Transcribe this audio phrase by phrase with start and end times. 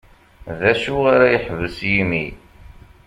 [0.59, 2.25] D acu ara ad yeḥbes yimi.